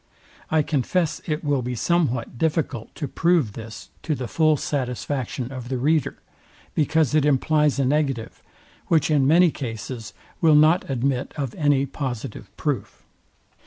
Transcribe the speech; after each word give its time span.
I 0.49 0.63
confess 0.63 1.21
it 1.27 1.43
will 1.43 1.61
be 1.61 1.75
somewhat 1.75 2.39
difficult 2.39 2.95
to 2.95 3.07
prove 3.07 3.53
this 3.53 3.91
to 4.01 4.15
the 4.15 4.27
fall 4.27 4.57
satisfaction 4.57 5.51
of 5.51 5.69
the 5.69 5.77
reader; 5.77 6.17
because 6.73 7.13
it 7.13 7.23
implies 7.23 7.77
a 7.77 7.85
negative, 7.85 8.41
which 8.87 9.11
in 9.11 9.27
many 9.27 9.51
cases 9.51 10.13
will 10.41 10.55
not 10.55 10.89
admit 10.89 11.35
of 11.37 11.53
any 11.53 11.85
positive 11.85 12.49
proof. 12.57 13.05